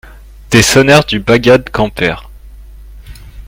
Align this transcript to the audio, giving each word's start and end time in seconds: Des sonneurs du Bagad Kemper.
Des 0.49 0.63
sonneurs 0.63 1.05
du 1.05 1.19
Bagad 1.19 1.69
Kemper. 1.69 2.17